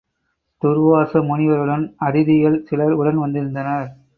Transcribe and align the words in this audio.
துர்வாச 0.61 1.21
முனிவருடன் 1.21 1.85
அதிதிகள் 2.01 2.59
சிலர் 2.63 2.91
உடன் 2.91 3.17
வந்திருந்தனர். 3.17 3.87